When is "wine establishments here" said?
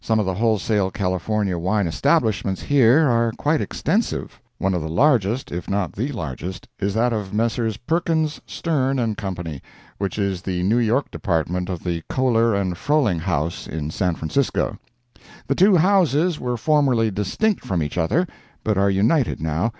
1.58-3.08